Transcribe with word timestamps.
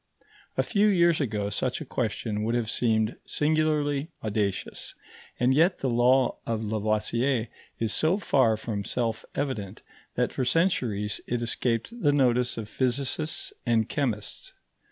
A 0.57 0.63
few 0.63 0.87
years 0.87 1.21
ago 1.21 1.51
such 1.51 1.79
a 1.79 1.85
question 1.85 2.43
would 2.43 2.55
have 2.55 2.71
seemed 2.71 3.17
singularly 3.23 4.09
audacious. 4.23 4.95
And 5.39 5.53
yet 5.53 5.77
the 5.77 5.91
law 5.91 6.37
of 6.47 6.63
Lavoisier 6.63 7.49
is 7.77 7.93
so 7.93 8.17
far 8.17 8.57
from 8.57 8.83
self 8.83 9.23
evident 9.35 9.83
that 10.15 10.33
for 10.33 10.43
centuries 10.43 11.21
it 11.27 11.43
escaped 11.43 11.89
the 12.01 12.11
notice 12.11 12.57
of 12.57 12.67
physicists 12.67 13.53
and 13.63 13.87
chemists. 13.87 14.53